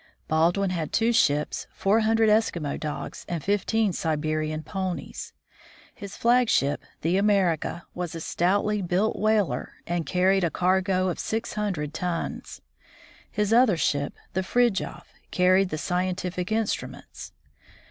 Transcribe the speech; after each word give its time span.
Baldwin 0.27 0.71
had 0.71 0.91
two 0.91 1.13
ships, 1.13 1.67
four 1.71 1.99
hundred 1.99 2.27
Eskimo 2.27 2.75
dogs, 2.79 3.23
and 3.29 3.43
fifteen 3.43 3.93
Siberian 3.93 4.63
ponies. 4.63 5.31
His 5.93 6.17
flagship, 6.17 6.81
the 7.01 7.17
America, 7.17 7.85
was 7.93 8.15
a 8.15 8.19
stoutly 8.19 8.81
built 8.81 9.15
whaler 9.15 9.73
and 9.85 10.07
carried 10.07 10.43
a 10.43 10.49
cargo 10.49 11.09
of 11.09 11.19
six 11.19 11.53
hundred 11.53 11.93
tons. 11.93 12.63
His 13.29 13.53
other 13.53 13.77
ship, 13.77 14.15
the 14.33 14.41
Fridtjof, 14.41 15.03
carried 15.29 15.69
the 15.69 15.77
scientific 15.77 16.51
instruments. 16.51 17.31